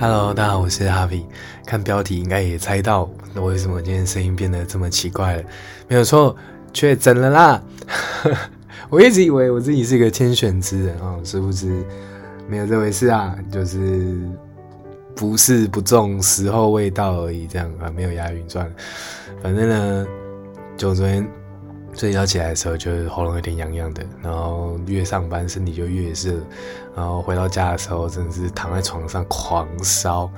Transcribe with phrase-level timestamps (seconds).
[0.00, 1.26] Hello，大家好，我是阿皮。
[1.66, 5.42] 看标题应该也猜到我为什么今天声音变得这么奇怪了。
[5.88, 6.34] 没有错，
[6.72, 7.62] 确诊了啦！
[8.88, 11.84] 我一直以为我自己是一个天选之人啊，殊不知
[12.48, 14.16] 没有这回事啊，就是
[15.14, 17.46] 不是不中，时候未到而已。
[17.46, 18.72] 这样啊，没有押韵算了。
[19.42, 20.06] 反正呢，
[20.78, 21.28] 就昨天
[21.94, 26.34] 睡觉起来的时候，就喉咙有点痒痒的，然后越上班身体就越热。
[26.96, 30.30] 然后回到家的时候，真的是躺在床上狂烧，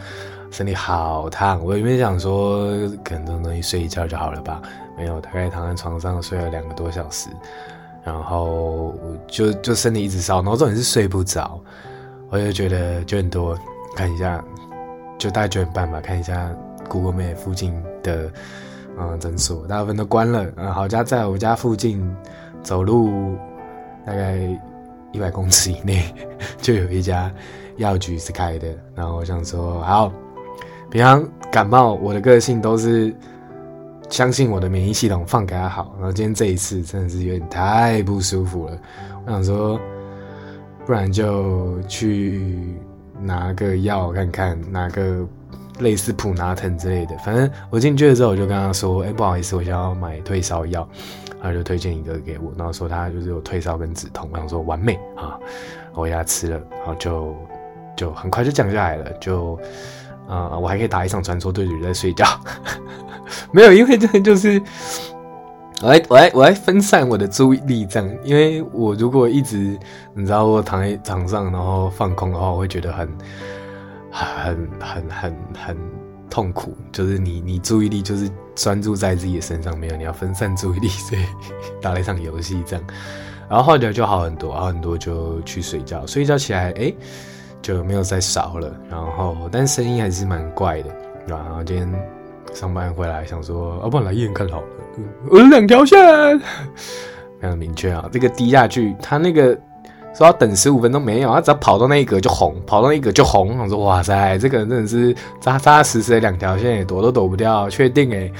[0.51, 1.65] 身体好烫。
[1.65, 2.69] 我原本想说，
[3.05, 4.61] 可能这种东西睡一觉就好了吧，
[4.97, 7.29] 没有，大概躺在床上睡了两个多小时，
[8.05, 8.95] 然后
[9.27, 11.61] 就 就身体一直烧，然后重点是睡不着。
[12.29, 13.59] 我就觉得九点多
[13.95, 14.43] 看一下，
[15.19, 16.51] 就大概九点半吧，看一下
[16.89, 18.31] Google Map 附近的
[18.99, 20.47] 嗯诊所，大部分都关了。
[20.57, 22.05] 嗯，好家在我家附近
[22.63, 23.37] 走路
[24.07, 24.39] 大概。
[25.15, 26.03] 一百公尺以内
[26.63, 27.31] 就有一家
[27.77, 30.11] 药局是开的，然后我想说，好，
[30.91, 33.15] 平常感冒我的个性都是
[34.09, 35.95] 相信我的免疫系统，放给他好。
[35.99, 38.79] 然后今天这一次真的是有点太不舒服了，
[39.27, 39.79] 我想说，
[40.87, 42.75] 不然就去
[43.21, 45.29] 拿个药看看，拿个
[45.83, 47.17] 类似普拿疼之类的。
[47.19, 50.89] 反正我进去的时候我就跟他说，哎、不好意思，我想要买退烧药。
[51.45, 55.37] 他就推荐一个给我，然后说他就是有退烧跟止痛，我想说完美啊，
[55.93, 57.35] 我给他吃了，然后就
[57.97, 59.59] 就很快就降下来了，就
[60.29, 62.25] 啊、我还可以打一场传说对决在睡觉，
[63.51, 64.63] 没有，因为真的就是
[65.83, 69.77] 我来我来我来分散我的注意力这样，因为我如果一直
[70.15, 73.09] 你知道我躺在床上然后放空的话，我会觉得很
[74.13, 75.77] 很很很很。
[76.31, 81.23] 痛苦就是你，你注意力就是专注在自己的身上，没有你要分散注意力，所以
[81.79, 82.83] 打了一场游戏这样，
[83.51, 86.91] 然后后来就好很多，好很多就去睡觉，睡觉起来哎、
[87.61, 90.89] 就没有再少了，然后但声音还是蛮怪的，
[91.27, 91.87] 然后今天
[92.55, 94.67] 上班回来想说，要、啊、不然来医院看好了，
[95.29, 95.99] 我有两条线，
[97.39, 99.55] 非常明确啊，这个滴下去，他那个。
[100.15, 103.59] 说要等十五分钟没有，他只要跑到那一格就红，跑到那一格就红。
[103.59, 108.33] 我说哇塞，这个人真的是扎扎实实的两条线，躲都躲不掉，确定诶。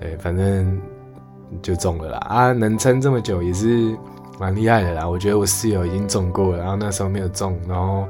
[0.00, 0.80] 对，反正
[1.60, 3.94] 就中了啦啊，能撑这么久也是
[4.38, 5.08] 蛮厉害的啦。
[5.08, 8.06] 我觉得我室友已经中过了，然后那时候没有中，然后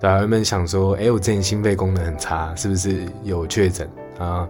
[0.00, 3.88] 大家们想说，哎、我之前心肺功能很差，是不是有确诊
[4.18, 4.48] 啊？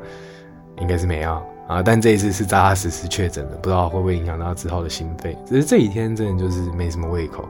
[0.78, 1.42] 应该是没有。
[1.66, 1.82] 啊！
[1.82, 5.36] 但这一次是扎扎实实确诊了，不知道会不会影响到之后的心肺。
[5.44, 7.44] 只是这几天真的就是没什么胃口，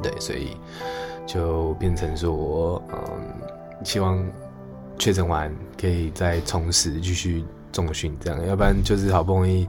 [0.00, 0.56] 对，所以
[1.26, 2.98] 就变成说，嗯，
[3.82, 4.24] 希望
[5.00, 9.66] 确诊完可以再重拾继续重训，这样，要不然就是好不容易，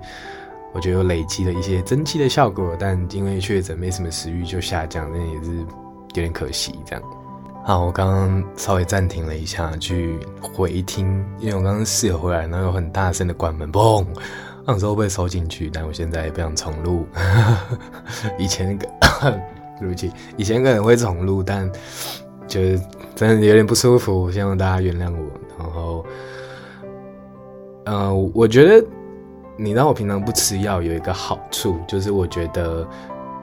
[0.71, 5.65] 我觉得有累积了一些增肌的效果，但因为确诊没什么食欲就下降，那也是有
[6.13, 7.03] 点可惜，这样。
[7.67, 14.05] 好，我刚刚稍微暂停了一下，去回听，因为我刚刚室友回来，然后有很大声的关门，嘣，
[14.67, 17.07] 那时候被收进去，但我现在也不想重录。
[18.37, 18.87] 以前那个，
[19.81, 21.67] 对不起，以前可能会重录，但
[22.47, 22.79] 就是
[23.15, 25.25] 真的有点不舒服，希望大家原谅我。
[25.57, 26.05] 然后，
[27.85, 28.87] 呃，我觉得
[29.57, 32.87] 你让我平常不吃药有一个好处，就是我觉得。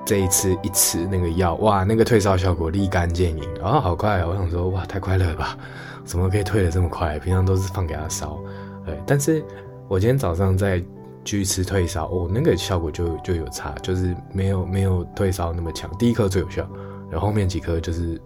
[0.04, 4.26] 这一次一吃那个药，哇，那个退烧效果立竿见影，然后好快啊！
[4.28, 5.56] 我想说，哇，太快乐了吧？
[6.04, 7.18] 怎么可以退得这么快？
[7.20, 8.36] 平常都是放给他烧，
[8.84, 9.00] 对。
[9.06, 9.44] 但是
[9.88, 10.80] 我今天早上再
[11.24, 15.88] 继续吃退烧，哦，那个效果就就有差，就是没有没有退烧那么强。
[15.96, 16.68] 第一颗最有效，
[17.08, 18.20] 然后后面几颗就是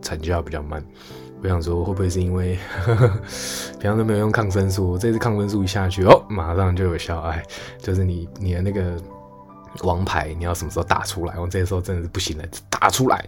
[0.00, 0.80] 成效比较慢。
[1.42, 3.08] 我想说，会不会是因为呵 呵
[3.80, 7.42] 平常都没有用抗生素，这次抗生素一下去，哦，马上就有效，哎，
[7.78, 8.94] 就是你你的那个。
[9.80, 11.38] 王牌，你要什么时候打出来？
[11.38, 13.24] 我这时候真的是不行了，打出来。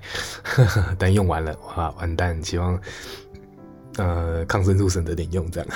[0.99, 2.43] 等用完了，哇，完蛋！
[2.44, 2.78] 希望
[3.97, 5.69] 呃抗生素省着点用，这样。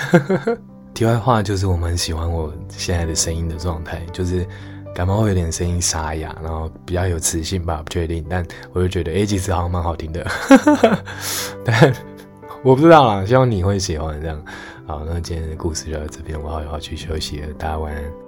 [0.95, 4.47] 题外话就是，我蛮喜欢我现在的声音的状态，就是
[4.95, 8.25] 感冒会有点声音沙哑，然后比较有磁性吧，不确定。
[8.28, 10.27] 但我就觉得，哎、欸，其实好像蛮好听的。
[11.65, 11.95] 但
[12.65, 14.45] 我不知道啦，希望你会喜欢这样。
[14.87, 18.28] 好，那今天的故事就到这边，我要要去休息了，大家晚安。